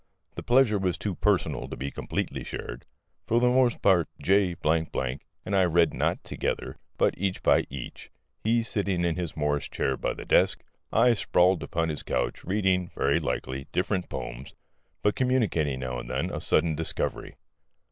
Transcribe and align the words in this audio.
The 0.33 0.41
pleasure 0.41 0.79
was 0.79 0.97
too 0.97 1.13
personal 1.13 1.67
to 1.67 1.75
be 1.77 1.91
completely 1.91 2.43
shared; 2.43 2.85
for 3.27 3.39
the 3.39 3.45
most 3.49 3.83
part 3.83 4.07
J 4.19 4.55
and 4.65 5.55
I 5.55 5.63
read 5.65 5.93
not 5.93 6.23
together, 6.23 6.77
but 6.97 7.13
each 7.19 7.43
by 7.43 7.67
each, 7.69 8.09
he 8.43 8.63
sitting 8.63 9.05
in 9.05 9.15
his 9.15 9.37
morris 9.37 9.69
chair 9.69 9.95
by 9.97 10.15
the 10.15 10.25
desk, 10.25 10.63
I 10.91 11.13
sprawled 11.13 11.61
upon 11.61 11.89
his 11.89 12.01
couch, 12.01 12.43
reading, 12.43 12.89
very 12.95 13.19
likely, 13.19 13.67
different 13.71 14.09
poems, 14.09 14.55
but 15.03 15.15
communicating, 15.15 15.81
now 15.81 15.99
and 15.99 16.09
then, 16.09 16.31
a 16.31 16.41
sudden 16.41 16.73
discovery. 16.73 17.35